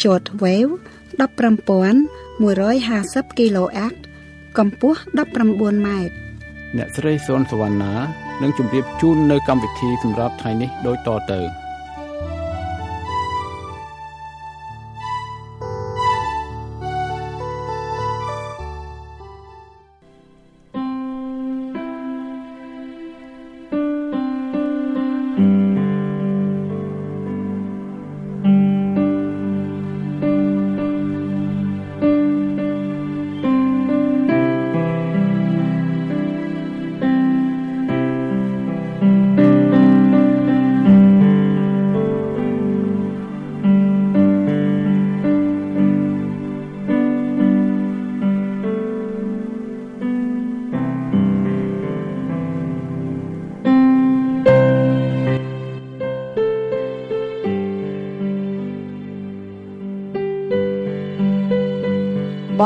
[0.00, 0.72] short wave
[1.18, 3.94] 15150 kHz
[4.58, 5.00] កម្ពស់
[5.38, 6.14] 19ម៉ែត្រ
[6.76, 7.94] អ្នកស្រីសុនសវណ្ណា
[8.42, 11.40] នឹងជម្រាបជូននៅកម្មវិធីសម្រាប់ថ្ងៃនេះដូចតទៅ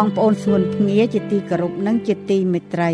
[0.03, 2.93] បងប្អូនសួនភ្ងាជាទីគោរពនិងជាទីមេត្រី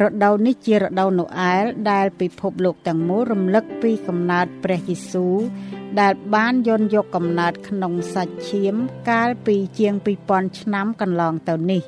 [0.00, 5.36] រដូវនេះជារដូវណូអែលដែលពិភពលោកទាំងមូលរំលឹកពីកំណើតព្រះយេស៊ូវ
[6.00, 8.74] ដែលបានយន់យកកំណើតក្នុងសាច់ឈាម
[9.10, 9.94] កាលពីជាង
[10.26, 11.82] 2000ឆ្នាំកន្លងទៅនេះ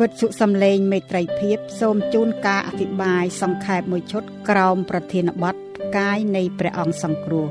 [0.00, 7.46] វិទ្យុសំឡេងមេត្រីភាពសូមជូនការអធិប្បាយសង្ខេបមួយឈុតក្រោមប្រធានបទផ្កាយនៃព្រះអង្គសង្គ្រោះ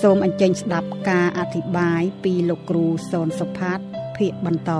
[0.00, 3.78] សូមអញ្ជើញស្ដាប់ការអធិប្បាយពីលោកគ្រូសូនសុផាត
[4.16, 4.72] ភាគបន្ត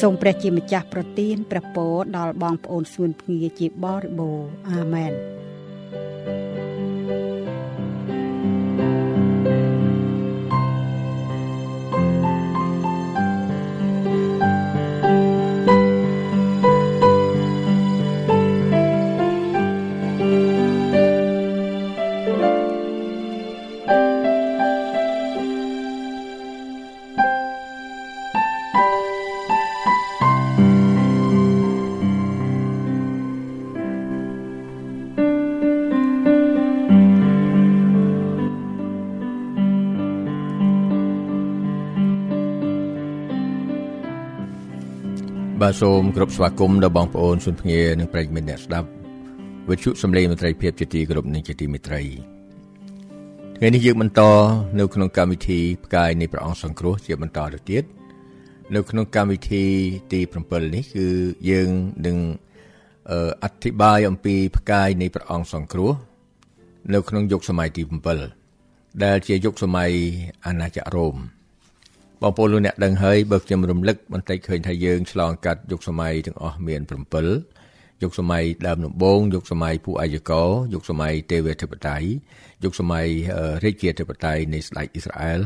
[0.00, 4.38] សូមព្រះជាម្ចាស់ប្រទានព្រះពរដល់បងប្អូនសួនភ្ងាជាបរិបូរ
[4.70, 5.12] អាមែន
[45.68, 48.88] បាទសូមគោរពស្វាគមន៍ដល់បងប្អូនជនភ្ងានិងប្រិយមិត្តអ្នកស្ដាប់
[49.68, 52.02] វិទ្យុសំឡេងមន្ត្រីភាពជាទីគោរពនិងជាទីមេត្រី
[53.56, 54.22] ថ្ងៃនេះយើងបន្ត
[54.78, 57.84] នៅក្នុងកម្មវិធីផ្កាយនៃព្រះអង្គសង្គ្រោះជាបន្តទៅទៀត
[58.74, 59.64] នៅក្នុងកម្មវិធី
[60.12, 61.06] ទី7នេះគឺ
[61.50, 61.70] យើង
[62.06, 62.16] នឹង
[63.42, 65.92] អធិប្បាយអំពីផ្កាយនៃព្រះអង្គសង្គ្រោះ
[66.94, 67.82] នៅក្នុងយុគសម័យទី
[68.42, 69.90] 7ដែលជាយុគសម័យ
[70.46, 71.37] អាណាចក្ររ៉ូម
[72.22, 76.80] បងប្អូនលោកអ្នកដឹងហើយបើខ្ញុំរំលឹកបន្តិចឃើញថាយើងឆ្លងកាត់យុគសម័យទាំងអស់មាន
[77.42, 80.42] 7យុគសម័យដើមដំបូងយុគសម័យពួកអាយកោ
[80.74, 82.06] យុគសម័យទេវធិបតេយ្យ
[82.64, 83.06] យុគសម័យ
[83.64, 85.40] រាជាធិបតេយ្យនៃស្ដេចអ៊ីស្រាអែល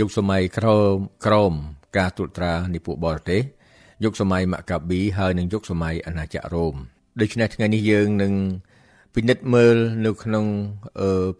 [0.00, 0.96] យុគសម័យក្រម
[1.26, 1.52] ក្រម
[1.96, 3.42] ការត្រួតត្រានៃពួកបរទេស
[4.04, 6.74] យុគសម័យម៉ាកាប៊ីហើយនិងយុគសម័យអាណាចក្ររ៉ូម
[7.20, 8.32] ដូច្នេះថ្ងៃនេះយើងនឹង
[9.14, 9.76] ពិនិត្យមើល
[10.06, 10.46] នៅក្នុង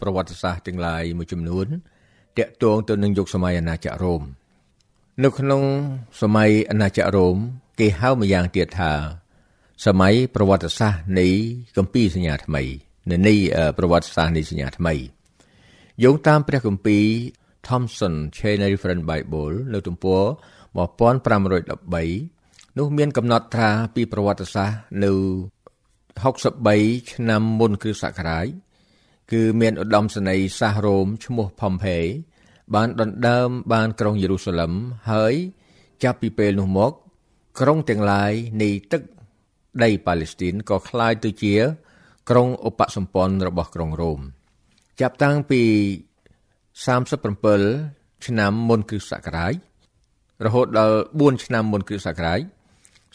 [0.00, 1.66] ប្រវត្តិសាស្ត្រទាំងឡាយមួយចំនួន
[2.38, 4.22] តាក់ទងទៅនឹងយុគសម័យអាណាចក្ររ៉ូម
[5.22, 5.62] នៅក្នុង
[6.20, 7.36] សម័យអាណាចក្ររ៉ូម
[7.78, 8.92] គេហៅម្យ៉ាងទៀតថា
[9.86, 11.28] សម័យប្រវត្តិសាស្ត្រនៃ
[11.76, 12.62] គម្ពីរសញ្ញាថ្មី
[13.28, 13.34] នៃ
[13.78, 14.94] ប្រវត្តិសាស្ត្រនៃសញ្ញាថ្មី
[16.04, 17.04] យោងតាមព្រះគម្ពីរ
[17.68, 20.22] Thomson Chain Reference Bible នៅទំព័រ
[21.10, 25.12] 1513នោះមានកំណត់ថាពីប្រវត្តិសាស្ត្រនៅ
[26.32, 28.46] 63ឆ្នាំមុនគ្រិស្តសករាជ
[29.32, 32.04] គឺមានឧត្តមសេនីយ៍សាសរ៉ូមឈ្មោះ Pompey
[32.75, 34.71] បានដណ្ដើមបានក្រុងយេរូសាឡឹម
[35.11, 35.33] ហើយ
[36.03, 36.91] ចាប់ពីពេលនោះមក
[37.59, 39.01] ក្រុងទាំងឡាយនៃទឹក
[39.83, 41.55] ដីប៉ាឡេស្ទីនក៏คล้ายទៅជា
[42.29, 44.19] ក្រុងឧបសម្ព័ន្ធរបស់ក្រុងរ៉ូម
[45.01, 45.61] ចាប់តាំងពី
[47.27, 49.53] 37ឆ្នាំមុនគ្រិស្តសករាជ
[50.45, 52.41] រហូតដល់4ឆ្នាំមុនគ្រិស្តសករាជ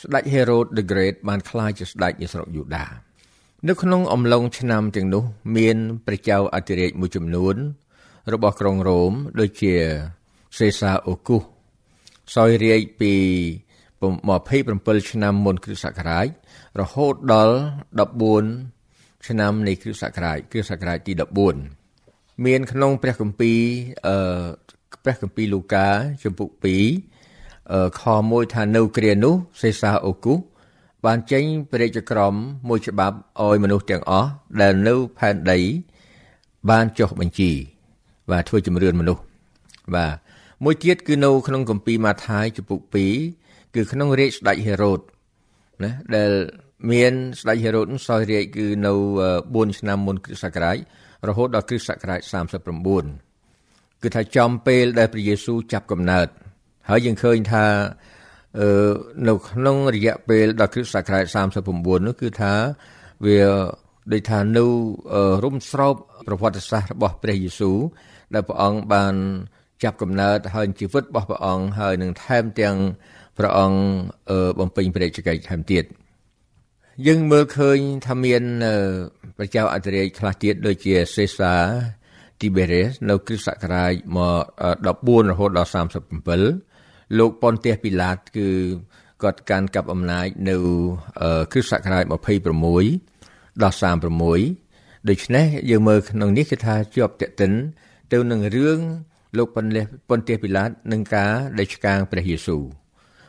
[0.03, 2.87] ស្ដេច Herod the Great បានក្លាយជាស្ដេចនៃស្រុកយូដា
[3.69, 5.25] នៅក្នុងអំឡុងឆ្នាំទាំងនោះ
[5.57, 5.77] មាន
[6.07, 7.57] ព្រះចៅអធិរាជមួយចំនួន
[8.34, 9.74] របស់ក្រុងរ៉ូមដូចជា
[10.58, 11.44] សេសាអូគូស
[12.36, 13.14] សោយរាជពី
[13.92, 16.28] 27ឆ្នាំមុនគ្រិស្តសករាជ
[16.80, 17.56] រហូតដល់
[18.40, 21.14] 14ឆ្នាំនៃគ្រិស្តសករាជគ្រិស្តសករាជទី
[21.78, 23.60] 14មានក្នុងព្រះគម្ពីរ
[24.08, 24.18] អឺ
[25.04, 25.88] ព្រះគម្ពីរលូកា
[26.24, 26.50] ជំពូក
[27.16, 30.40] 2អឺខ1ថានៅគ្រានោះសេសាអូគូស
[31.06, 32.34] បានចេញព្រះរាជក្រម
[32.68, 34.30] មួយច្បាប់ឲ្យមនុស្សទាំងអស់
[34.62, 35.60] ដែលនៅផែនដី
[36.70, 37.52] បានចុះបញ្ជី
[38.32, 39.22] បាទធ្វើជំរឿនមនុស្ស
[39.96, 40.16] បាទ
[40.64, 42.80] មួយទៀតគឺនៅក្នុងគម្ពីរម៉ាថាយជំពូក
[43.28, 45.00] 2គឺក្នុងរាជស្ដេចហេរ៉ូត
[45.84, 46.32] ណាដែល
[46.92, 48.94] មានស្ដេចហេរ៉ូតសោយរាជគឺនៅ
[49.36, 50.78] 4ឆ្នាំមុនគ្រិស្តសករាជ
[51.28, 52.22] រហូតដល់គ្រិស្តសករាជ
[53.28, 56.28] 39គឺថាចំពេលដែលព្រះយេស៊ូវចាប់កំណើត
[56.90, 57.66] ហើយយើងឃើញថា
[58.60, 58.70] អឺ
[59.28, 61.26] នៅក្នុងរយៈពេលដល់គ្រិស្តសករាជ
[61.66, 62.54] 39នោះគឺថា
[63.26, 63.40] វា
[64.14, 64.66] ដូចថានៅ
[65.44, 65.96] រុំស្រោប
[66.28, 67.78] ប្រវត្តិសាស្ត្ររបស់ព្រះយេស៊ូវ
[68.34, 69.14] ដែលព្រះអង្គបាន
[69.84, 72.76] ចាប់កំណើតហើយជីវិតរបស់ព្រះអង្គហើយនឹងថែមទាំង
[73.38, 73.78] ព្រះអង្គ
[74.60, 75.86] បំពេញព្រះរាជកិច្ចថែមទៀត
[77.08, 77.78] យើងមើលឃើញ
[78.08, 78.44] ថាមាន
[79.38, 81.56] ព្រះចៅអធិរាជខ្លះទៀតដូចជាសេសា
[82.40, 84.44] Tiberius នៅគ្រិស្តសករាជមក
[84.86, 85.70] 14រហូតដល់
[86.44, 88.50] 37លោកប៉ុនទៀសពីឡាតគឺ
[89.24, 90.56] គាត់កាន់កាប់អំណាចនៅ
[91.52, 92.04] គ្រិស្តសករាជ
[92.84, 97.52] 26ដល់36ដូច្នេះយើងមើលក្នុងនេះគឺថាជាប់តេតិន
[98.14, 98.80] ទៅនឹងរឿង
[99.38, 102.64] លោកប៉ុនលេប៉ុនទៀសពីឡាតនឹងការដែលឆ្កាងព្រះយេស៊ូវ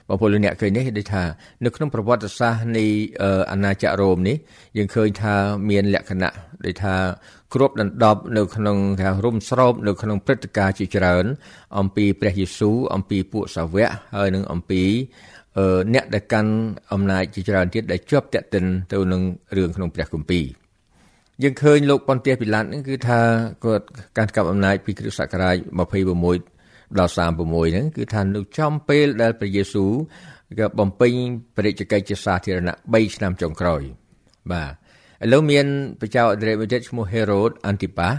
[0.08, 1.24] បងប្អូនលោកអ្នកឃើញនេះដូចថា
[1.64, 2.84] នៅក្នុងប្រវត្តិសាស្ត្រនៃ
[3.52, 4.36] អាណាចក្ររ៉ូមនេះ
[4.76, 5.34] យើងឃើញថា
[5.70, 6.32] មានលក្ខណៈ
[6.66, 6.94] ដូចថា
[7.54, 11.24] គ្រប់ដណ្ដប់នៅក្នុងថារុំស្រោបនៅក្នុងព្រឹត្តិការណ៍ជាច្រើន
[11.78, 14.82] អំពីព្រះយេស៊ូវអំពីពួកសាវកហើយនឹងអំពី
[15.94, 16.52] អ្នកដែលកាន់
[16.92, 19.22] អំណាចជាច្រើនទៀតដែលជាប់តាក់ទិនទៅនឹង
[19.56, 20.44] រឿងក្នុងព្រះគម្ពីរ
[21.42, 23.20] យើងឃើញលោកប៉ុន្តែពីឡាត់ហ្នឹងគឺថា
[23.64, 23.86] គាត់
[24.16, 25.56] កាន់កាប់អំណាចពីគ្រិស្តសករាជ
[26.26, 29.92] 26ដល់36ហ្នឹងគឺថានៅចំពេលដែលព្រះយេស៊ូវ
[30.58, 31.12] ក៏បំពេញ
[31.56, 33.82] បរិជ្ជកិច្ចជាសាធារណៈ3ឆ្នាំចុងក្រោយ
[34.52, 34.72] បាទ
[35.24, 35.66] ឥឡូវមាន
[36.00, 38.14] ព្រះចៅអធិរាជមួយទៀតឈ្មោះ Herod Antipas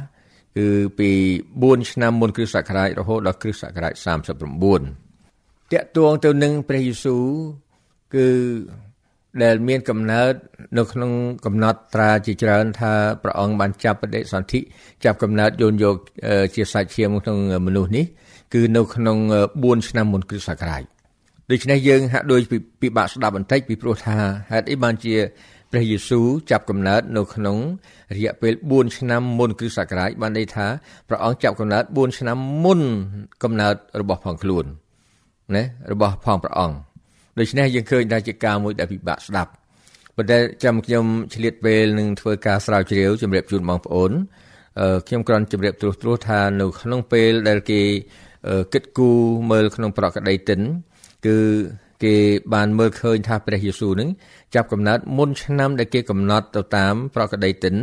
[0.58, 0.68] គឺ
[1.00, 1.10] ពី
[1.50, 3.94] 4ឆ្នាំមុនគ្រិស្តសករាជរហូតដល់គ្រិស្តសករាជ
[4.64, 7.24] 39តាក់ទងទៅនឹងព្រះយេស៊ូវ
[8.16, 8.28] គឺ
[9.44, 10.32] ដែលមានកំណើត
[10.78, 11.12] នៅក្នុង
[11.46, 12.92] កំណត់ត្រាជាច្រើនថា
[13.24, 14.60] ព្រះអង្គបានចាប់បដិសន្ធិ
[15.04, 15.96] ចាប់កំណើតយោនយក
[16.56, 17.38] ជាសាច់ឈាមក្នុង
[17.68, 18.06] មនុស្សនេះ
[18.54, 19.18] គឺនៅក្នុង
[19.54, 20.84] 4ឆ្នាំមុនគ្រិស្តសករាជ
[21.52, 22.42] ដូច្នេះយើងហាក់ដូច
[22.82, 24.18] ពិបាកស្ដាប់បន្តិចពីព្រោះថា
[24.52, 25.16] ហេតុអីបានជា
[25.72, 27.58] ព្រះយេស៊ូវចាប់កំណើតនៅក្នុង
[28.16, 30.68] រយៈពេល4ឆ្នាំមុនគ្រិស្តសករាជបានន័យថា
[31.08, 32.80] ព្រះអង្គចាប់កំណើត4ឆ្នាំមុន
[33.44, 34.66] កំណើតរបស់ផងខ្លួន
[35.56, 36.76] ណារបស់ផងព្រះអង្គ
[37.40, 39.52] ដូច្នេះយើងឃើញថាជាការមួយដែលពិបាកស្ដាប់
[40.16, 44.12] ប៉ុន្តែចាំខ្ញុំឆ្លៀតពេលនឹងធ្វើការស្រាវជ្រាវជម្រាបជូនបងប្អូន
[45.08, 47.82] ខ្ញុំគ្រាន់ជម្រាបត្រួសត្រាសថានៅក្នុងពេលដែលគេ
[48.74, 49.20] គិតគូរ
[49.52, 50.62] មើលក្នុងប្រកក្តីទិន
[51.28, 51.38] គឺ
[52.04, 52.16] គេ
[52.54, 54.10] បានមើលឃើញថាព្រះយេស៊ូវនឹង
[54.56, 57.76] ចាប់កំណើតមុនឆ្នាំដែលគេកំណត់ទៅតាមប្រកក្តីទិន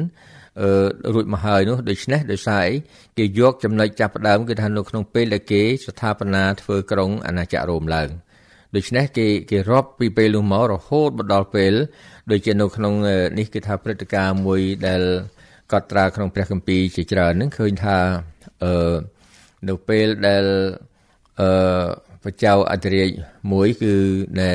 [0.60, 0.68] អឺ
[1.14, 2.74] រួចមកហើយនោះដូច្នេះដោយសារអី
[3.18, 8.08] គេយកចំណុចចាប់ផ្ដើមគឺថានៅក្នុងពេលដែលគេស្ថាបនាធ្វើក្រុងអាណាចក្ររ៉ូមឡើង
[8.76, 11.72] ដូច្នេះគេគេរាប់ពីពេលនោះមករហូតមកដល់ពេល
[12.30, 12.94] ដូចជានៅក្នុង
[13.38, 15.02] នេះគឺថាព្រឹត្តិការណ៍មួយដែល
[15.72, 17.98] កត់ត្រាក្នុងព្រះគម្ពីរជាច្រើននឹងឃើញថា
[18.64, 18.94] អឺ
[19.68, 20.44] នៅពេលដែល
[21.40, 21.50] អឺ
[22.22, 23.08] ព្រះចៅអធិរាជ
[23.52, 23.94] មួយគឺ
[24.40, 24.50] នៅ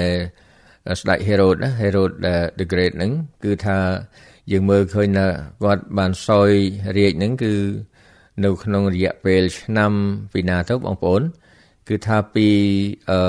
[1.00, 2.12] ស្ដេច Herod ណា Herod
[2.60, 3.12] the Great ហ្នឹង
[3.44, 3.78] គឺថា
[4.52, 5.28] យើងមើលឃើញថា
[5.64, 6.50] គាត់បានសោយ
[6.98, 7.54] រាជហ្នឹងគឺ
[8.44, 9.92] នៅក្នុងរយៈពេលឆ្នាំ
[10.34, 11.22] ពីណាទៅបងប្អូន
[11.90, 12.48] គឺថាពី
[13.10, 13.22] អឺ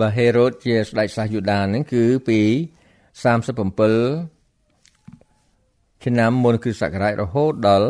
[0.00, 2.40] បាទហេរ៉ូតជាស្ដេចសាសយូដាហ្នឹងគឺពី
[3.22, 7.88] 37ឆ្នាំមុនគ្រិស្តសករាជរហូតដល់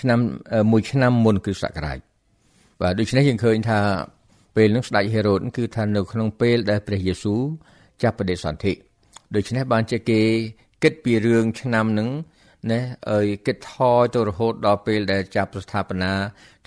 [0.00, 0.18] ឆ្នាំ
[0.70, 1.98] មួយឆ្នាំមុនគ្រិស្តសករាជ
[2.80, 3.80] បាទដូច្នេះយើងឃើញថា
[4.56, 7.40] ពេលនោះស្ដេចហេរ៉ូតគឺថានៅក្នុងពេលដែលព្រះយេស៊ូវ
[8.02, 8.72] ចាប់បដិសន្ធិ
[9.34, 10.20] ដូច្នេះបានជាគេ
[10.82, 12.08] គិតពីរឿងឆ្នាំហ្នឹង
[12.70, 12.80] ណា
[13.12, 16.12] ឲ្យគិតថយទៅរហូតដល់ពេលដែលចាប់ស្ថាបនា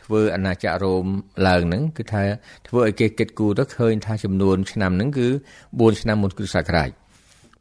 [0.09, 1.05] ធ្វើអាណាចក្ររ៉ូម
[1.47, 2.23] ឡើងហ្នឹងគឺថា
[2.67, 5.27] ធ្វើឲ្យគេគិតគូរទៅឃើញថាចំនួនឆ្នាំហ្នឹងគឺ
[5.69, 6.89] 4ឆ្នាំមុនគ្រិស្តសករាជ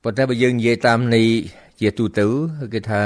[0.02, 1.22] ប៉ុន្តែបើយើងនិយាយតាមនៃ
[1.80, 2.26] ជាទូទៅ
[2.74, 3.02] គឺថា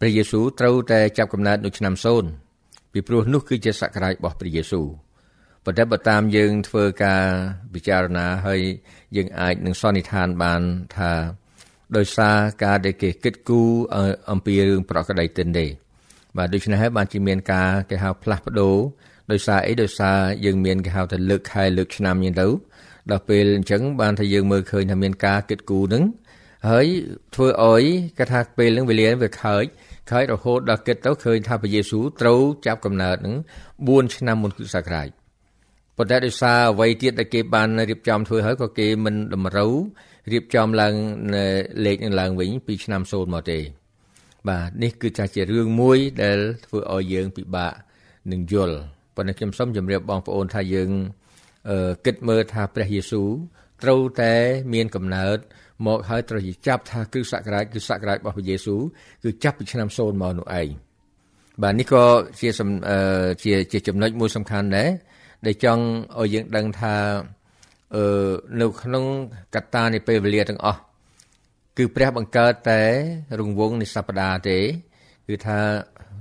[0.00, 1.94] ព្រះយេស៊ូវត្រូវតែចាប់កំណើតនៅឆ្នាំ
[2.40, 4.86] 0ពីព្រោះនោះគឺជាសករាជរបស់ព្រះយេស៊ូវ
[5.64, 7.24] ប៉ុន្តែបើតាមយើងធ្វើការ
[7.74, 8.60] ពិចារណាហើយ
[9.16, 10.62] យើងអាចនឹងសន្និដ្ឋានបាន
[10.96, 11.12] ថា
[11.96, 13.70] ដោយសារការដែលគេគិតគូរ
[14.30, 15.66] អំពីរឿងប្រកក្តីទិនទេ
[16.36, 18.76] បាទដូច្នេះហើយបានជាមានការគេហៅផ្លាស់ប្ដូរ
[19.30, 22.48] ដោយសារអីដោយសារយើងមានគេហៅថាលើកខែលើកឆ្នាំអញ្ចឹងទៅ
[23.10, 26.04] ដល់ពេលអញ្ចឹងបានថាយើងមើលឃើញថាមានការគិតគូរនឹង
[26.68, 26.86] ហើយ
[27.34, 27.84] ធ្វើឲ្យ
[28.18, 29.64] គេថាពេលនឹងវេលាវាខើច
[30.10, 33.34] ខើចរហូតដល់គិតទៅឃើញថាព្រះយេស៊ូវត្រូវចាប់កំណើតនឹង
[33.74, 35.08] 4ឆ្នាំមុនគ្រិស្តសករាជ
[35.96, 39.72] ប៉ុន្តែដោយសារអ្វីទៀតដែលគេបានរៀបចំធ្វើហើយក៏គេមិនតម្រូវ
[40.32, 40.94] រៀបចំឡើង
[41.86, 43.81] លេខនឹងឡើងវិញពីឆ្នាំ0មកទេ
[44.48, 47.72] បាទនេះគឺជារឿងមួយដែលធ្វើឲ្យយើងពិបាក
[48.32, 48.76] នឹងយល់
[49.16, 50.90] ប៉ុន្តែខ្ញុំសូមជម្រាបបងប្អូនថាយើង
[52.06, 53.28] គិតមើលថាព្រះយេស៊ូវ
[53.82, 54.34] ត្រូវតែ
[54.74, 55.38] មានកំណើត
[55.86, 58.80] មកហើយត្រូវជាចាប់ថាគ្រិស្តសករាជគឺសករាជរបស់ព្រះយេស៊ូវ
[59.22, 60.68] គឺចាប់ពីឆ្នាំ0មកនោះឯង
[61.62, 62.04] បាទនេះក៏
[62.40, 62.50] ជា
[63.42, 64.90] ជាជាចំណុចមួយសំខាន់ដែរ
[65.46, 65.84] ដែលចង់
[66.20, 66.94] ឲ្យយើងដឹងថា
[67.94, 68.04] អឺ
[68.60, 69.04] នៅក្នុង
[69.54, 70.80] កត្តានៃពេលវេលាទាំងអស់
[71.78, 72.82] គឺព្រះបង្កើតតែ
[73.40, 74.58] រង្វង់នៃសប្តាហ៍ទេ
[75.28, 75.60] គឺថា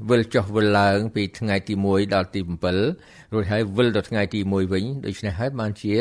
[0.10, 2.42] វិលចុះវិលឡើង ពីថ្ងៃទី1ដល់ទី
[2.88, 5.96] 7រួចហើយវិលដល់ថ្ងៃទី1វិញដូច្នេះហើយបានជា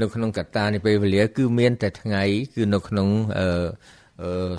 [0.00, 2.22] នៅក្នុងកត្តានៃពេលវេលា គឺមានតែថ្ងៃ
[2.54, 3.08] គឺនៅក្នុង
[3.38, 3.46] អឺ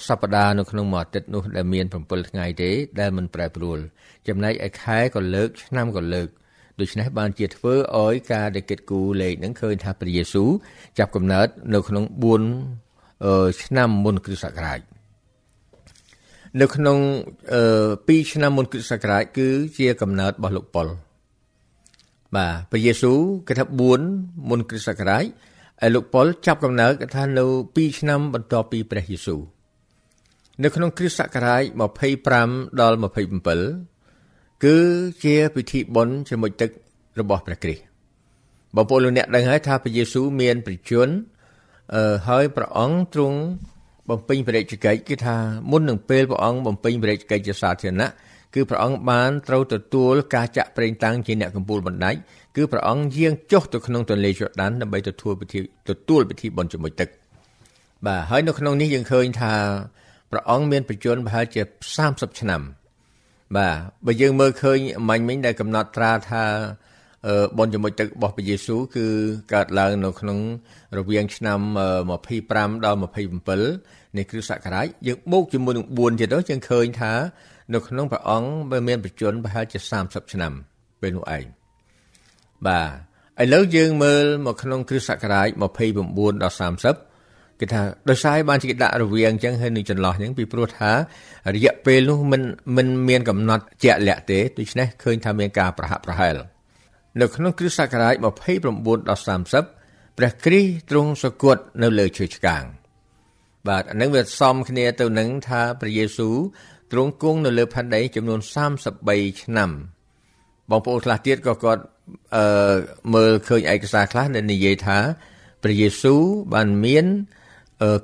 [0.08, 3.80] សប្តាហ៍នៅក្នុងមួយអាទិត្យនោះដែលមាន7ថ្ងៃទេដែលមិនប្រែប្រួល
[4.28, 6.28] ចំណែកឯខែក៏លើកឆ្នាំក៏លើក
[6.80, 7.74] ដូច្នេះបានជាធ្វើ
[8.04, 10.50] ឲ្យការដែលគិតគូរលេខនឹងឃើញថាព្រះយេស៊ូវ
[11.00, 12.83] ចាប់កំណើតនៅក្នុង4
[13.64, 14.80] ឆ្នាំមុនគ្រិស្តសករាជ
[16.62, 16.98] នៅក្នុង
[17.66, 20.88] 2ឆ្នាំមុនគ្រិស្តសករាជគឺជាកំណើតរបស់លោកប៉ុល
[22.36, 23.66] បាទព្រះយេស៊ូវគេថា
[24.08, 25.26] 4មុនគ្រិស្តសករាជ
[25.82, 29.42] ហើយលោកប៉ុលចាប់កំណើតគេថានៅ2ឆ្នាំបន្ទាប់ពីព្រះយេស៊ូវ
[30.64, 31.64] នៅក្នុងគ្រិស្តសករាជ
[32.22, 32.98] 25ដល់
[34.00, 34.78] 27គឺ
[35.24, 36.70] ជាពិធីបុណ្យជាមួយទឹក
[37.20, 37.84] របស់ព្រះគ្រីស្ទ
[38.76, 41.08] បងប្អូនលោកអ្នកដឹងហើយថាព្រះយេស៊ូវមានប្រជជ
[41.94, 43.40] នហើយព្រះអង្គទ្រង់
[44.10, 45.38] បំពេញព្រះរាជកិច្ចគឺថា
[45.72, 48.10] មុននឹងពេលព្រះអង្គបំពេញព្រះរាជកិច្ចជាសាធារណៈ
[48.54, 52.20] គឺព្រះអង្គបានត្រូវទទួលការចាក់ប្រេងតាំងជាអ្នកកម្ពូលបណ្ដាច់
[52.56, 55.60] គឺព្រះអង្គយាងចុះទៅក្នុងទន្លេយូដានដើម្បីទទួលពិធី
[55.90, 57.10] ទទួលពិធីបុណ្យជាមួយទឹក
[58.06, 59.54] បាទហើយនៅក្នុងនេះយើងឃើញថា
[60.32, 61.62] ព្រះអង្គមានប្រជជនប្រហែលជា
[62.02, 62.62] 30ឆ្នាំ
[63.56, 66.44] បាទបើយើងមើលឃើញអមាញ់មិញដែលកំណត់ត្រាថា
[67.58, 69.06] បុណ្យជាមួយទឹករបស់ព្រះយេស៊ូវគឺ
[69.54, 70.40] កើតឡើងនៅក្នុង
[70.98, 71.60] រវាងឆ្នាំ
[72.20, 73.00] 25ដល់
[73.58, 77.14] 27នៃគ្រិស្តសករាជយើងបូកជាមួយនឹង4ទៀតទៅយើងឃើញថា
[77.74, 78.50] នៅក្នុងព្រះអង្គ
[78.88, 80.54] មានប្រជជនប្រហែលជា30ឆ្នាំ
[81.02, 81.46] ពេលនោះឯង
[82.68, 82.82] បា
[83.40, 85.48] ទឥឡូវយើងមើលមកក្នុងគ្រិស្តសករាជ
[85.92, 86.56] 29ដល់
[87.08, 90.92] 30គេថាដោយសារបានជាដាក់រវាងអញ្ចឹងហើយនឹងចន្លោះអញ្ចឹងពីព្រោះថា
[91.56, 92.42] រយៈពេលនោះមិន
[92.76, 96.53] មិនមានកំណត់ជាក់លាក់ទេដូច្នេះឃើញថាមានការប្រហាក់ប្រហែល
[97.22, 99.22] នៅក្នុងគ្រិស្តសករាជ29ដល់
[99.70, 102.64] 30ព្រះគ្រីស្ទទ្រង់សគត់នៅលើឈើឆ្កាង
[103.68, 106.36] បាទអានឹងវាសមគ្នាទៅនឹងថាព្រះយេស៊ូវ
[106.92, 108.40] ទ្រង់គង់នៅលើផែនដីចំនួន
[108.94, 109.70] 33ឆ្នាំ
[110.70, 111.82] បងប្អូនខ្លះទៀតក៏គាត់
[112.36, 112.76] អឺ
[113.14, 114.98] មើលឃើញឯកសារខ្លះដែលនិយាយថា
[115.64, 116.22] ព្រះយេស៊ូវ
[116.54, 117.06] បានមាន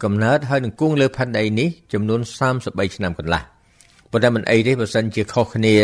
[0.04, 2.20] កំណើតហើយនឹងគង់លើផែនដីនេះចំនួន
[2.60, 3.42] 33ឆ្នាំកន្លះ
[4.12, 5.76] ប៉ុន្តែមិនអីទេបើសិនជាខុសគ្នា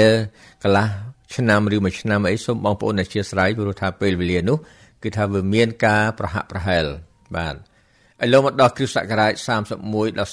[0.64, 0.88] កន្លះ
[1.36, 4.58] ឆ្នាំឬមួយឆ្នាំអីសូមបងប្អូនអធិស្ឋានព្រោះថាពេលវេលានោះ
[5.04, 6.86] គឺថាវាមានការប្រហាក់ប្រហែល
[7.36, 7.56] បាទ
[8.24, 9.34] ឥឡូវមកដល់គ្រិស្តសករាជ
[9.72, 10.32] 31ដល់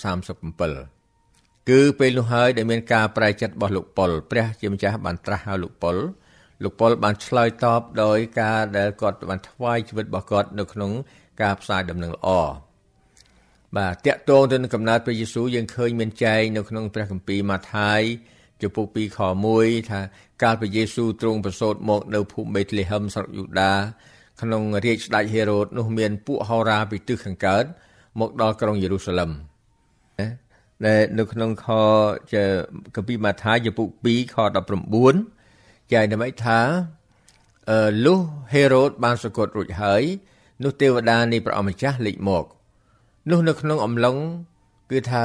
[1.03, 5.97] 37គឺពេលនោះហើយដែលមានការប្រែចិត្តរបស់លោកប៉ុលព្រះជាម្ចាស់បានត្រាស់ហៅលោកប៉ុល
[6.63, 10.91] លោកប៉ុលបានឆ្លើយតបដោយការដែលគាត់បានថ្វាយជីវិតរបស់គាត់នៅក្នុង
[11.43, 12.29] ការផ្សាយដំណឹងល្អ
[13.77, 18.03] បាទតកតងទៅនឹងកំណើតព្រះយេស៊ូវយើងឃើញមានចែងនៅក្នុងព្រះគម្ពីរម៉ាថាយ
[18.63, 19.19] ចំពុក2ខ
[19.55, 20.01] 1ថា
[20.43, 23.73] កាលព្រះយេស៊ូវទ្រង់ប្រសូតមកនៅភូមិបេតលេហឹមស្រុកយូដា
[24.41, 27.65] ក្នុងរាជស្ដេចហេរ៉ូតនោះមានពួកហោរាពីទិសខាងកើត
[28.21, 29.31] មកដល់ក្រុងយេរូសាឡឹម
[30.87, 31.67] ដែលនៅក្នុងខ
[32.33, 32.45] ជា
[32.97, 34.37] កាពីម៉ាថាយចំពុក2ខ
[35.15, 36.61] 19ចែងដើម្បីថា
[37.71, 38.19] អឺលុះ
[38.53, 40.03] ហេរ៉ូតបានសគត់រួចហើយ
[40.65, 42.45] នោះទេវតានៃព្រះអម្ចាស់លេចមក
[43.31, 44.17] នោះនៅក្នុងអំឡុង
[44.91, 45.25] គឺថា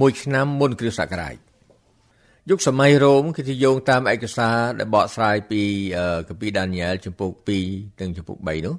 [0.00, 1.36] មួយឆ្នាំមុនគ្រិស្តសករាជ
[2.50, 5.62] យុគសម័យរ៉ូមគឺជាយោងតាមឯកសារដែលបកស្រាយពី
[6.28, 7.30] កាពីដានីយ៉ែលចំពុក
[7.66, 8.74] 2និងចំពុក3នោះ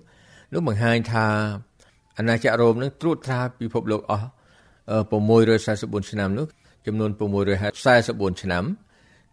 [0.54, 1.26] នោះបង្ហាញថា
[2.18, 4.28] អាណាចក្ររ៉ូមនឹងត្រួតត្រាពិភពលោកអស់
[5.38, 6.48] 644ឆ្នាំនោះ
[6.88, 7.12] ចំនួន
[7.76, 8.64] 644ឆ្នាំ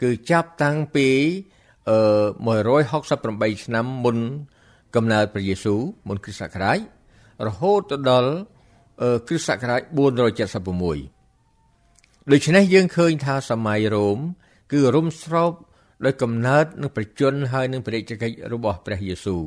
[0.03, 1.09] គឺចាប់តាំងពី
[1.97, 4.17] 168ឆ្នាំមុន
[4.97, 6.79] កំណើតព្រះយេស៊ូវមុនគ្រិស្តសករាជ
[7.47, 8.33] រហូតទៅដល់
[9.29, 9.81] គ្រិស្តសករាជ
[11.11, 11.14] 476
[12.33, 14.19] ដូច្នេះយើងឃើញថាសម័យរ៉ូម
[14.73, 15.53] គឺរុំស្រប
[16.05, 19.43] ដោយកំណើតនិងប្រជជនហើយនឹងព្រះរាជកិច្ចរបស់ព្រះយេស៊ូវ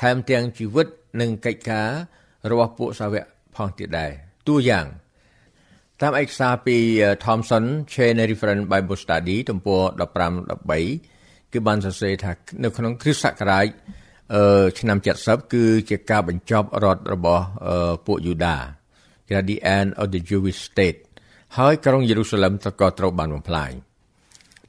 [0.00, 0.86] ថែមទាំងជីវិត
[1.20, 1.88] និងកិច្ចការ
[2.50, 3.24] របស់ពួកសាវក
[3.56, 4.10] ផងទៀតដែរ
[4.48, 4.86] តួយ៉ាង
[6.00, 6.76] តាមឯកសារពី
[7.24, 9.82] Thomson Chain Reference Bible Study ទំព័រ
[10.46, 12.32] 15 13គឺបានសរសេរថា
[12.64, 13.66] នៅក្នុងគ្រិស្តសករាជ
[14.34, 17.44] អឺឆ្នាំ70គឺជាការបញ្ចប់រដ្ឋរបស់
[18.06, 18.56] ពួកយូដា
[19.26, 21.00] គេថា the end of the Jewish state
[21.58, 23.72] ហើយក្រុងយេរូសាឡឹមក៏ត្រូវបានបំផ្លាញ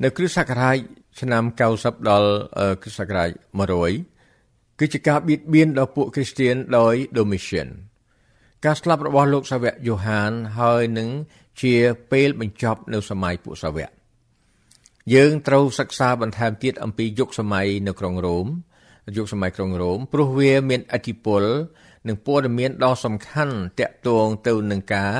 [0.03, 0.77] នៅគ្រិស្តសករាជ
[1.21, 1.43] ឆ្នាំ
[1.75, 2.31] 90ដល់
[2.81, 3.29] គ្រិស្តសករាជ
[4.03, 7.69] 100គឺជាការបៀតបៀនដល់ពួកគ្រីស្ទានដោយ Domitian
[8.65, 11.09] ការស្លាប់របស់លោកសាវកយូហានហើយនឹង
[11.61, 11.75] ជា
[12.11, 13.89] ពេលបញ្ចប់នៅសម័យពួកសាវក
[15.13, 18.47] យើងត្រូវសិក្សាបន្ថែមទៀតអំពីយុគសម័យនៅក្រុងរ៉ូម
[19.17, 21.43] យុគសម័យក្រុងរ៉ូមព្រោះវាមានអធិពល
[22.07, 25.15] និងព័ត៌មានដ៏សំខាន់តាក់ទងទៅនឹងការ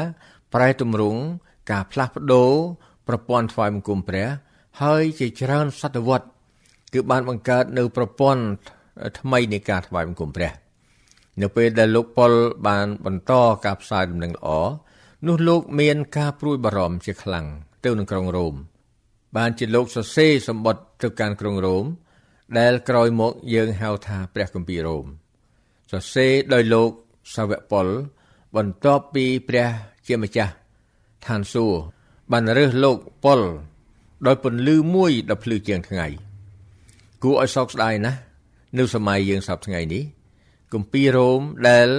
[0.53, 1.21] ប្រែទម្រង់
[1.71, 2.51] ការផ្លាស់ប្ដូរ
[3.07, 4.27] ប្រព័ន្ធថ្វាយបង្គំព្រះ
[4.81, 6.27] ហើយជាច្រើនសតវត្ស
[6.93, 8.43] គឺបានបង្កើតនៅប្រព័ន្ធ
[9.19, 10.51] ថ្មីនៃការថ្វាយបង្គំព្រះ
[11.41, 12.31] នៅពេលដែលលោកប៉ុល
[12.67, 13.33] បានបន្ត
[13.65, 14.47] ការផ្សាយដំណឹងល្អ
[15.27, 17.45] នោះលោកមានការព្រួយបារម្ភជាខ្លាំង
[17.85, 18.53] ទៅនឹងក្រុងរ៉ូម
[19.37, 21.85] បានជាលោកសរសេរសម្បត្តិទៅកាន់ក្រុងរ៉ូម
[22.59, 25.05] ដែលក្រោយមកយើងហៅថាព្រះគម្ពីររ៉ូម
[25.91, 26.89] សរសេរដោយលោក
[27.35, 27.87] សាវកប៉ុល
[28.55, 29.67] បន្ទាប់ពីព្រះ
[30.07, 30.53] ជាម្ចាស់
[31.27, 31.79] ឋានសួគ៌
[32.31, 33.41] បានរើសលោកប៉ុល
[34.27, 36.07] ដោយពន្លឺមួយដ៏ភ្លឺជាងថ្ងៃ
[37.23, 38.19] គួរឲ្យសោកស្ដាយណាស់
[38.77, 40.03] នៅសម័យយើងសពថ្ងៃនេះ
[40.73, 41.39] គម្ពីររ៉ូម
[41.69, 41.89] ដែល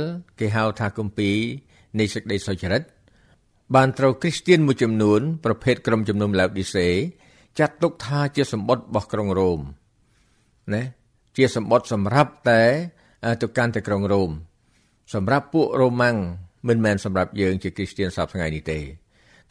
[0.40, 1.36] គេហៅថាគម្ពីរ
[1.98, 2.82] នៃសេចក្តីសុចរិត
[3.74, 6.88] បានត្រូវគ្រីស្ទៀនមួយចំនួន ប្រភេទក្រុមជំនុំឡៅឌីសេ
[7.58, 9.60] ចាត់ទុកថាជាសម្បត្តិរបស់ក្រុងរ៉ូម
[10.74, 10.82] ណា
[11.36, 12.62] ជាសម្បត្តិសម្រាប់តែ
[13.42, 14.30] ទៅកាន់តែក្រុងរ៉ូម
[15.14, 16.16] សម្រាប់ពួករ៉ូម៉ាំង
[16.68, 18.78] មិនមែនសម្រាប់យើងជាគ្រីស្ទៀនសពថ្ងៃនេះទេ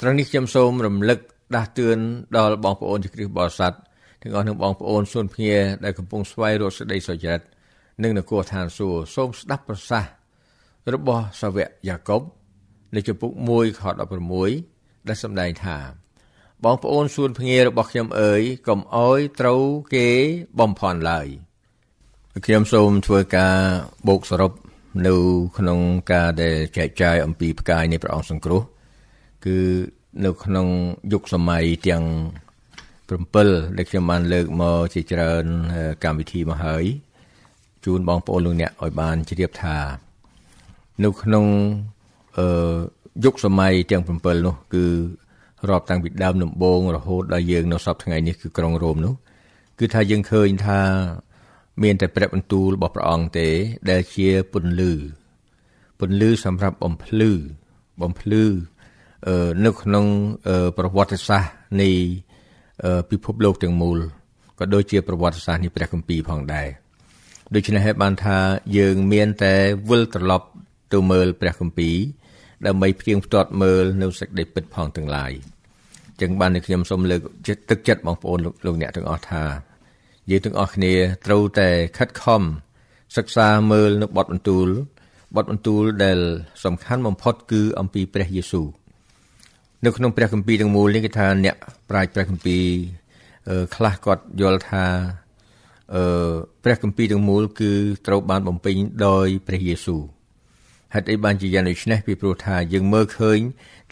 [0.06, 1.20] ត្រង់នេះខ្ញុំសូមរំលឹក
[1.56, 2.00] ដាស់តឿន
[2.38, 3.74] ដល់បងប្អូនជាគ្រីស្ទបរិស័ទ
[4.22, 7.42] ទាំងអស់នឹងបងប្អូនសួនភ្ងាដែលកំពុងស្វែងរកសេចក្តីសុចរិត
[8.04, 10.12] និងនគរឋានសួគ៌សូមស្ដាប់ប្រសាសន៍
[10.94, 12.22] របស់សាវកយ៉ាកុប
[12.96, 13.82] នៅចំពុក1ខ
[14.42, 15.78] 16ដែលសម្ដែងថា
[16.66, 19.62] បងប្អូនសួនភ្ងារបស់ខ្ញុំអើយកុំអោយត្រូវ
[19.96, 20.08] គេ
[20.60, 21.28] បំផន់ឡើយ
[22.46, 23.58] ខ្ញុំសូមធ្វើការ
[24.08, 24.52] បូកសរុប
[25.08, 25.16] នៅ
[25.58, 25.80] ក្នុង
[26.12, 28.64] ការដែលចែកចាយអំពីផ្កាយនៃព្រះអង្គសង្គ្រោះ
[29.46, 29.58] គឺ
[30.26, 30.68] នៅក្នុង
[31.14, 32.04] យុគសម័យទាំង
[33.10, 35.46] 7ដែលខ្ញុំបានលើកមកជាច្រើន
[36.04, 36.84] កម្មវិធីមកហើយ
[37.86, 39.78] ជូនបងប្អូនលោកអ្នកឲ្យបានជ្រាបថា
[41.04, 41.46] នៅក្នុង
[42.38, 42.48] អឺ
[43.24, 44.86] យុគសម័យទាំង7នោះគឺ
[45.70, 49.14] រាប់តាំងពីដើមដំបូងរហូតដល់យើងនៅសពថ្ងៃនេះគឺក្រុងរ៉ូមនោះ
[49.80, 50.82] គឺថាយើងឃើញថា
[51.84, 53.50] មានតែព្រះបន្ទូលរបស់ព្រះអង្គទេ
[53.90, 54.94] ដែលជាពន្លឺ
[56.00, 57.32] ពន្លឺសម្រាប់បំភ្លឺ
[58.02, 58.44] បំភ្លឺ
[59.66, 60.06] នៅក្នុង
[60.78, 61.90] ប្រវត្តិសាស្ត្រនៃ
[63.10, 63.98] ពិភពលោកទាំងមូល
[64.60, 66.68] ក៏ដូចជាប្រវត្តិសាស្ត្រនៃព្រះគម្ពីរផងដែរ
[67.56, 68.38] ដូច្នេះហើយបានថា
[68.78, 69.54] យើងមានតែ
[69.90, 70.48] វិលត្រឡប់
[70.94, 71.96] ទៅមើលព្រះគម្ពីរ
[72.68, 75.32] ដើម្បីផ្ទៀងផ្ទាត់មើលនៅសេចក្តីពិតផងទាំងឡាយ
[76.22, 79.44] ចឹងបាននេះខ្ញុំសូមលើកចិត្តទឹកចិត្តបងប្អូនលោកអ្នកទាំងអស់ថា
[80.30, 80.94] យើងទាំងអស់គ្នា
[81.26, 82.42] ត្រូវតែខិតខំ
[83.18, 84.68] សិក្សាមើលនៅបទបន្ទូល
[85.36, 86.20] បទបន្ទូលដែល
[86.64, 88.68] សំខាន់បំផុតគឺអំពីព្រះយេស៊ូវ
[89.86, 91.56] នៅក្នុងព្រះគម្ពីរទាំងមូលនេះគេថាអ្នក
[91.90, 92.66] ប្រាជ្ញព្រះគម្ពីរ
[93.76, 94.86] ខ្លះគាត់យល់ថា
[95.96, 97.72] អឺព្រះគម្ពីរទាំងមូលគឺ
[98.08, 98.76] ត្រូវបានបំពេញ
[99.08, 100.02] ដោយព្រះយេស៊ូវ
[100.94, 103.40] ហេតុអីបានជាយ៉ាងនេះពីព្រោះថាយើងមើលឃើញ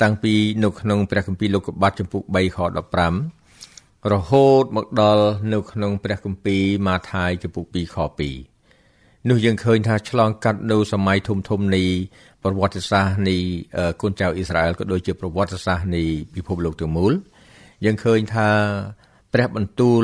[0.02, 2.58] តាំងពីនៅក្នុងព្រះគម្ពីរលោកុបាតចំពុក3ខ
[3.40, 7.98] 15រហូតមកដល់នៅក្នុងព្រះគម្ពីរម៉ាថាយចំពុក2ខ
[8.62, 11.84] 2នោះយើងឃើញថាឆ្លងកាត់នៅសម័យធំធំនៃ
[12.44, 13.38] ប្រវត្តិសាស្ត្រនៃ
[14.02, 16.04] កូនចៅអ៊ីស្រាអែលក៏ដូចជាប្រវត្តិសាស្ត្រនៃ
[16.36, 17.14] ពិភពលោកទាំងមូល
[17.86, 18.50] យើងឃើញថា
[19.34, 20.04] ព្រះបន្ទូល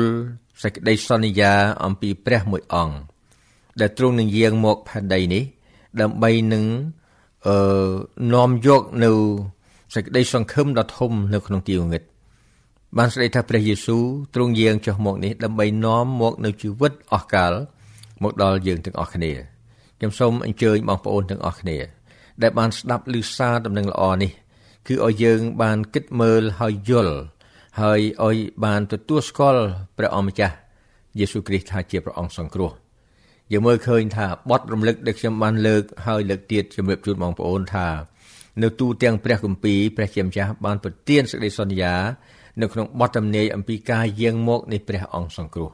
[0.62, 1.52] សេចក្តីសន្យា
[1.84, 2.96] អំពីព្រះមួយអង្គ
[3.80, 5.44] ដែលទ្រង់នឹងយាងមកផែនដីនេះ
[6.00, 6.64] ដើម្បីនឹង
[7.46, 7.56] អឺ
[8.34, 9.10] នាំយកនៅ
[9.94, 12.02] សេចក្តីសង្ឃឹមដ៏ធំនៅក្នុងទីងឹត
[12.98, 17.52] បានស្ដីថាព្រះយេស៊ូវទ្រង់យាងចុះមកនេះដើម្បីនាំមកនៅជីវិតអស់កល
[18.22, 19.32] មកដល់យើងទាំងអស់គ្នា
[19.98, 21.97] ខ្ញុំសូមអញ្ជើញបងប្អូនទាំងអស់គ្នា
[22.42, 24.32] ដែលបានស្ដាប់ឮសារដំណឹងល្អនេះ
[24.86, 27.16] គឺឲ្យយើងបានគិតមើលហើយយល់
[27.82, 29.64] ហើយឲ្យបានទទួលស្គាល់
[29.98, 30.54] ព្រះអម្ចាស់
[31.18, 32.72] យេស៊ូវគ្រីស្ទថាជាព្រះអង្គសង្គ្រោះ
[33.52, 37.88] យើងមើលឃើញថាបទរំលឹកដែលខ្ញុំបានលើកហើយលើកទៀតជំរាបជូនបងប្អូនថា
[38.62, 41.94] នៅទូទាំងព្រះគម្ពីរព្រះជាម្ចាស់បានប្រទានសេចក្តីសន្យា
[42.60, 45.70] នៅក្នុងបទទំនាយអំពីការយាងមកនៃព្រះអង្គសង្គ្រោះ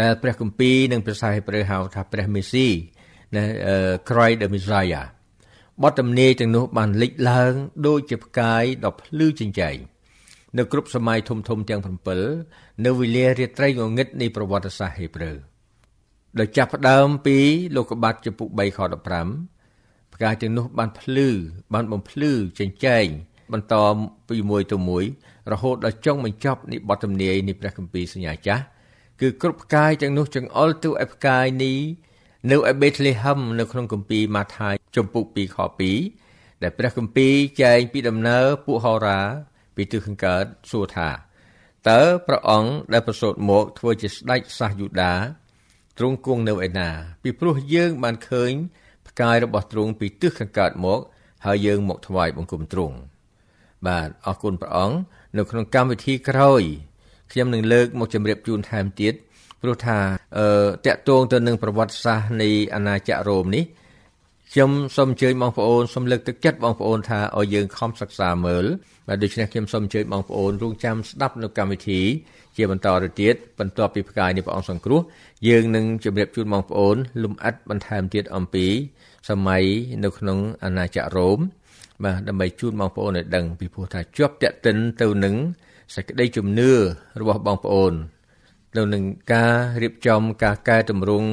[0.00, 2.68] ដែលព្រះគម្ពីរនិងភាសាហេប្រឺហៅថាព្រះមេស៊ី
[3.34, 3.44] ណា
[4.08, 5.06] Christ the Messiah
[5.82, 7.52] បទទំនាយទាំងនោះបានលេចឡើង
[7.86, 9.76] ដូចជាផ្កាយដ៏ភ្លឺចិញ្ចែង
[10.56, 11.80] នៅគ្រប់សម័យធំធំទាំង
[12.32, 15.32] 7នៅវេលារាត្រីងងឹតនៃប្រវត្តិសាស្ត្រហេប្រឺ
[16.38, 17.38] ដោយចាប់ផ្ដើមពី
[17.76, 18.78] លោកបាត់ចំពុក3ខ
[19.44, 21.28] 15ផ្កាយទាំងនោះបានភ្លឺ
[21.74, 23.06] បានបំភ្លឺចិញ្ចែង
[23.52, 23.74] បន្ត
[24.28, 25.04] ពីមួយទៅមួយ
[25.52, 28.62] រហូតដល់ចុងបញ្ចប់នៃបទទំនាយនៃព្រះគម្ពីរសញ្ញាចាស់
[29.20, 31.78] គឺគ្រប់ផ្កាយទាំងនោះចង្អុលទៅឲ្យផ្កាយនេះ
[32.50, 35.58] នៅឯបេតលេហឹមនៅក្នុងគម្ពីរម៉ាថាយ ចំពុក2ខ
[36.10, 39.20] 2ដែលព្រះគម្ពីរចែងពីដំណើរពួកហោរា
[39.76, 41.10] ពីទិសខាងកើតសួរថា
[41.88, 45.14] តើព្រះអង្គដែលប្រសូតមកធ្វើជាស្ដេចសាសយូដា
[45.98, 46.88] ទ្រង់គង់នៅឯណា
[47.22, 48.52] ពីព្រោះយើងបានឃើញ
[49.08, 51.00] ផ្កាយរបស់ទ្រង់ពីទិសខាងកើតមក
[51.46, 52.96] ហើយយើងមកថ្វាយបង្គំទ្រង់
[53.86, 54.96] បាទអរគុណព្រះអង្គ
[55.36, 56.62] នៅក្នុងកម្មវិធីក្រោយ
[57.32, 59.14] ខ្ញុំនឹងលើកមកជម្រាបជូនថែមទៀត
[59.62, 59.98] ព្រោះថា
[60.38, 60.48] អឺ
[60.86, 63.64] តកតងទៅនឹងប្រវត្តិសាស្ត្រនៃអាណាចក្ររ៉ូមនេះ
[64.52, 68.64] ខ្ញុំសូមអញ្ជើញបងប្អូនសូមលើកទឹកចិត្តបងប្អូនថាឲ្យយើងខំសិក្សាមើល
[69.08, 72.00] បាទដូច្នេះខ្ញុំសូមអញ្ជើញបងប្អូនរងចាំស្ដាប់នៅកម្មវិធី
[72.56, 75.00] ជាបន្តទៅទៀតបន្ទាប់ពីផ្កាយនៃព្រះអង្គសង្គ្រោះ
[75.48, 78.66] យើងនឹងជម្រាបជូនបងប្អូន លំអិតបន្ថែមទៀតអំពី
[79.28, 79.64] សម័យ
[80.04, 81.38] នៅក្នុងអាណាចក្ររ៉ូម
[82.04, 85.34] បាទដើម្បីជូនបងប្អូនឲ្យដឹងពីព្រោះថាជាប់តាក់ទិនទៅនឹង
[85.94, 86.70] សេចក្តីជំនឿ
[87.20, 87.92] របស់បងប្អូន
[88.76, 91.30] ទៅនឹងការរៀបចំការកែតម្រង់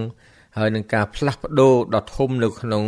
[0.57, 2.85] ហើយនឹងការផ្លាស់ប្ដូរដ៏ធំនៅក្នុង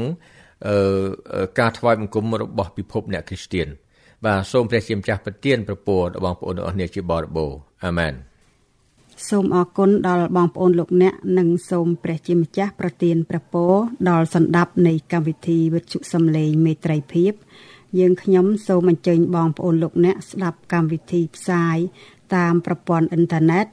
[0.67, 3.67] អឺការថ្វាយបង្គំរបស់ពិភពអ្នកគ្រីស្ទៀន
[4.25, 7.51] បាទសូមព្រះជាម្ចាស់ប្រទានប្រពរដល់បងប្អូនទាំងអស់គ្នាជាបរិបូរ
[7.85, 8.13] អាមែន
[9.29, 13.73] សូមអរគុណដល់បងប្អូនលោកអ្នកនិងសូមព្រះជាម្ចាស់ប្រទានព្រះពរ
[14.09, 17.33] ដល់សន្តាប់នៃកម្មវិធីវិទ្យុសំឡេងមេត្រីភាព
[17.99, 21.77] យើងខ្ញុំសូមអញ្ជើញបងប្អូនលោកអ្នកស្ដាប់កម្មវិធីផ្សាយ
[22.35, 23.65] តាមប្រព័ន្ធអ៊ីនធឺណិត